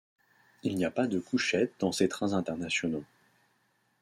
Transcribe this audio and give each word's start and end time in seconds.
Il 0.63 0.75
n'y 0.77 0.85
a 0.85 0.89
pas 0.89 1.05
de 1.05 1.19
couchette 1.19 1.73
dans 1.77 1.91
ces 1.91 2.07
trains 2.09 2.33
internationaux. 2.33 3.03